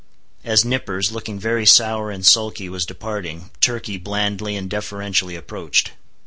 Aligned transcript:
As 0.43 0.65
Nippers, 0.65 1.11
looking 1.11 1.37
very 1.39 1.63
sour 1.63 2.09
and 2.09 2.25
sulky, 2.25 2.67
was 2.69 2.87
departing, 2.87 3.51
Turkey 3.59 3.99
blandly 3.99 4.55
and 4.55 4.67
deferentially 4.67 5.35
approached. 5.35 5.91